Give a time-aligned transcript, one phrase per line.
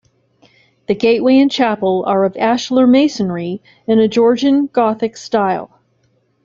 [0.87, 5.77] The gateway and chapel are of ashlar masonry in a Georgian Gothick style.